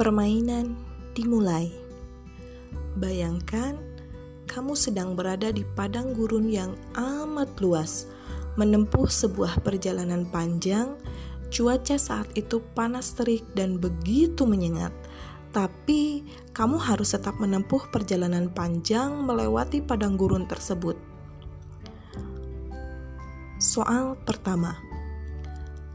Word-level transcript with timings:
Permainan 0.00 0.80
dimulai. 1.12 1.68
Bayangkan 2.96 3.76
kamu 4.48 4.72
sedang 4.72 5.12
berada 5.12 5.52
di 5.52 5.60
padang 5.76 6.16
gurun 6.16 6.48
yang 6.48 6.72
amat 6.96 7.52
luas, 7.60 8.08
menempuh 8.56 9.04
sebuah 9.04 9.60
perjalanan 9.60 10.24
panjang. 10.24 10.96
Cuaca 11.52 12.00
saat 12.00 12.32
itu 12.32 12.64
panas 12.72 13.12
terik 13.12 13.44
dan 13.52 13.76
begitu 13.76 14.48
menyengat, 14.48 14.96
tapi 15.52 16.24
kamu 16.56 16.80
harus 16.80 17.12
tetap 17.12 17.36
menempuh 17.36 17.92
perjalanan 17.92 18.48
panjang 18.48 19.20
melewati 19.20 19.84
padang 19.84 20.16
gurun 20.16 20.48
tersebut. 20.48 20.96
Soal 23.60 24.16
pertama, 24.24 24.80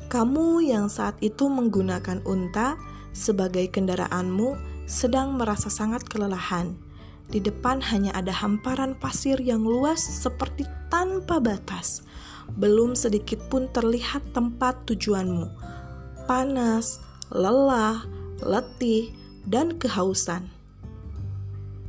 kamu 0.07 0.65
yang 0.65 0.87
saat 0.87 1.17
itu 1.19 1.49
menggunakan 1.49 2.21
unta 2.25 2.77
sebagai 3.15 3.67
kendaraanmu 3.71 4.55
sedang 4.85 5.39
merasa 5.39 5.71
sangat 5.71 6.05
kelelahan. 6.05 6.77
Di 7.25 7.41
depan 7.41 7.81
hanya 7.89 8.13
ada 8.13 8.29
hamparan 8.29 8.93
pasir 8.93 9.41
yang 9.41 9.65
luas 9.65 9.97
seperti 9.97 10.67
tanpa 10.93 11.41
batas. 11.41 12.05
Belum 12.53 12.93
sedikit 12.93 13.41
pun 13.49 13.65
terlihat 13.73 14.21
tempat 14.37 14.85
tujuanmu. 14.85 15.49
Panas, 16.29 17.01
lelah, 17.33 18.05
letih, 18.45 19.09
dan 19.49 19.73
kehausan. 19.81 20.53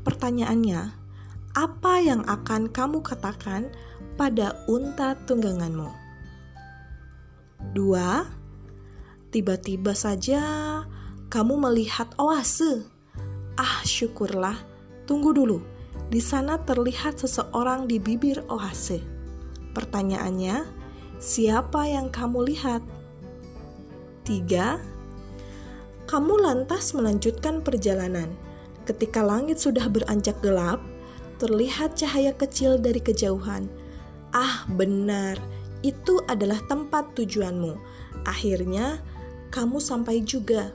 Pertanyaannya, 0.09 0.97
apa 1.53 1.95
yang 2.01 2.25
akan 2.25 2.73
kamu 2.73 3.05
katakan 3.05 3.69
pada 4.17 4.57
unta 4.69 5.17
tungganganmu. 5.29 6.06
Dua, 7.73 8.27
tiba-tiba 9.35 9.97
saja 9.97 10.43
kamu 11.27 11.59
melihat 11.59 12.13
oase. 12.21 12.87
Ah, 13.59 13.83
syukurlah. 13.83 14.59
Tunggu 15.09 15.35
dulu. 15.35 15.59
Di 16.07 16.23
sana 16.23 16.63
terlihat 16.63 17.19
seseorang 17.19 17.91
di 17.91 17.99
bibir 17.99 18.45
oase. 18.47 19.03
Pertanyaannya, 19.75 20.67
siapa 21.19 21.91
yang 21.91 22.13
kamu 22.15 22.47
lihat? 22.55 22.83
Tiga, 24.23 24.79
kamu 26.07 26.39
lantas 26.43 26.95
melanjutkan 26.95 27.63
perjalanan. 27.63 28.31
Ketika 28.87 29.23
langit 29.23 29.59
sudah 29.59 29.91
beranjak 29.91 30.39
gelap, 30.39 30.79
terlihat 31.43 31.99
cahaya 31.99 32.31
kecil 32.31 32.79
dari 32.79 33.03
kejauhan 33.03 33.67
Ah, 34.37 34.69
benar, 34.69 35.41
itu 35.83 36.23
adalah 36.31 36.61
tempat 36.71 37.13
tujuanmu. 37.19 37.77
Akhirnya, 38.25 39.01
kamu 39.51 39.81
sampai 39.81 40.25
juga. 40.25 40.73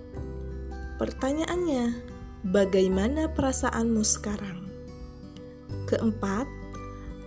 Pertanyaannya, 1.02 1.98
bagaimana 2.50 3.30
perasaanmu 3.34 4.04
sekarang? 4.06 4.70
Keempat, 5.90 6.46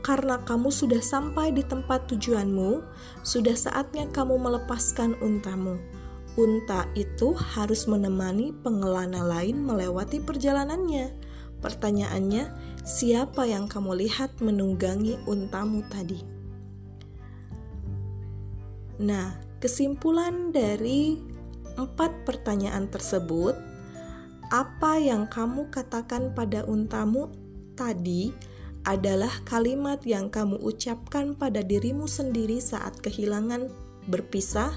karena 0.04 0.36
kamu 0.44 0.68
sudah 0.68 1.00
sampai 1.00 1.50
di 1.50 1.64
tempat 1.64 2.06
tujuanmu, 2.12 2.84
sudah 3.24 3.56
saatnya 3.56 4.04
kamu 4.12 4.36
melepaskan 4.36 5.16
untamu. 5.24 5.80
Unta 6.34 6.90
itu 6.98 7.30
harus 7.32 7.86
menemani 7.86 8.50
pengelana 8.50 9.22
lain 9.22 9.64
melewati 9.64 10.18
perjalanannya. 10.18 11.14
Pertanyaannya, 11.62 12.50
siapa 12.84 13.48
yang 13.48 13.64
kamu 13.64 14.04
lihat 14.04 14.36
menunggangi 14.44 15.16
untamu 15.24 15.80
tadi? 15.88 16.43
Nah, 19.00 19.34
kesimpulan 19.58 20.54
dari 20.54 21.18
empat 21.74 22.26
pertanyaan 22.28 22.86
tersebut, 22.86 23.58
apa 24.54 25.00
yang 25.02 25.26
kamu 25.26 25.72
katakan 25.72 26.30
pada 26.36 26.62
untamu 26.68 27.32
tadi 27.74 28.30
adalah 28.84 29.32
kalimat 29.48 29.98
yang 30.04 30.28
kamu 30.28 30.60
ucapkan 30.60 31.34
pada 31.34 31.64
dirimu 31.64 32.04
sendiri 32.04 32.60
saat 32.60 33.00
kehilangan 33.00 33.72
berpisah 34.06 34.76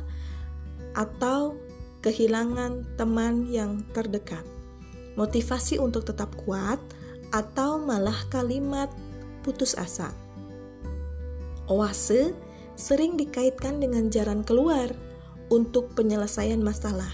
atau 0.96 1.60
kehilangan 2.02 2.88
teman 2.96 3.52
yang 3.52 3.84
terdekat 3.92 4.42
motivasi 5.18 5.82
untuk 5.82 6.06
tetap 6.06 6.30
kuat, 6.46 6.78
atau 7.34 7.82
malah 7.82 8.16
kalimat 8.32 8.88
putus 9.42 9.76
asa. 9.76 10.14
Oase 11.68 12.32
sering 12.78 13.18
dikaitkan 13.18 13.82
dengan 13.82 14.08
jalan 14.14 14.46
keluar 14.46 14.94
untuk 15.50 15.92
penyelesaian 15.98 16.62
masalah. 16.62 17.10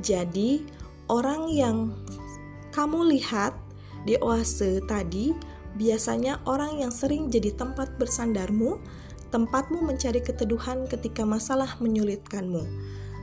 Jadi, 0.00 0.64
orang 1.12 1.52
yang 1.52 1.92
kamu 2.72 3.12
lihat 3.20 3.52
di 4.08 4.16
oase 4.18 4.80
tadi 4.88 5.36
biasanya 5.76 6.40
orang 6.48 6.80
yang 6.80 6.90
sering 6.90 7.28
jadi 7.28 7.52
tempat 7.52 8.00
bersandarmu, 8.00 8.80
tempatmu 9.28 9.84
mencari 9.84 10.24
keteduhan 10.24 10.88
ketika 10.88 11.22
masalah 11.28 11.76
menyulitkanmu. 11.78 12.64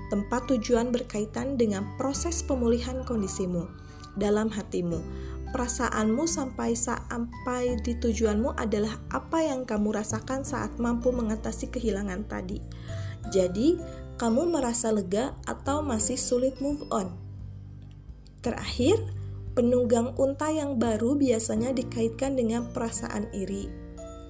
Tempat 0.09 0.49
tujuan 0.49 0.89
berkaitan 0.89 1.57
dengan 1.57 1.85
proses 1.97 2.41
pemulihan 2.41 3.05
kondisimu 3.05 3.69
dalam 4.15 4.49
hatimu. 4.49 5.01
Perasaanmu 5.49 6.29
sampai 6.29 6.77
sampai 6.77 7.81
di 7.81 7.97
tujuanmu 7.97 8.53
adalah 8.53 9.01
apa 9.09 9.41
yang 9.41 9.65
kamu 9.65 9.97
rasakan 9.97 10.45
saat 10.45 10.77
mampu 10.77 11.09
mengatasi 11.09 11.73
kehilangan 11.73 12.29
tadi. 12.29 12.61
Jadi, 13.33 13.81
kamu 14.21 14.53
merasa 14.53 14.93
lega 14.93 15.33
atau 15.49 15.81
masih 15.81 16.21
sulit 16.21 16.61
move 16.61 16.85
on. 16.93 17.09
Terakhir, 18.45 19.01
penunggang 19.57 20.13
unta 20.21 20.53
yang 20.53 20.77
baru 20.77 21.17
biasanya 21.17 21.73
dikaitkan 21.73 22.37
dengan 22.37 22.69
perasaan 22.69 23.27
iri. 23.33 23.67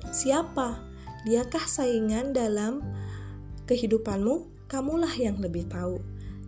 Siapa? 0.10 0.82
Diakah 1.28 1.66
saingan 1.68 2.32
dalam 2.32 2.80
kehidupanmu? 3.68 4.66
Kamulah 4.72 5.14
yang 5.20 5.42
lebih 5.42 5.68
tahu. 5.68 6.00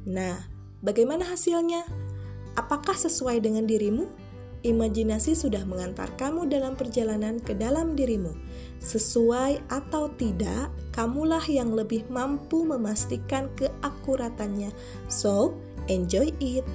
Nah, 0.08 0.38
bagaimana 0.80 1.28
hasilnya? 1.28 1.86
Apakah 2.60 2.96
sesuai 2.96 3.40
dengan 3.44 3.64
dirimu? 3.68 4.08
Imajinasi 4.62 5.34
sudah 5.34 5.66
mengantar 5.66 6.14
kamu 6.22 6.46
dalam 6.46 6.78
perjalanan 6.78 7.42
ke 7.42 7.58
dalam 7.58 7.98
dirimu. 7.98 8.30
Sesuai 8.78 9.58
atau 9.74 10.14
tidak, 10.14 10.70
kamulah 10.94 11.42
yang 11.50 11.74
lebih 11.74 12.06
mampu 12.14 12.62
memastikan 12.62 13.50
keakuratannya. 13.58 14.70
So, 15.10 15.58
enjoy 15.90 16.30
it. 16.38 16.66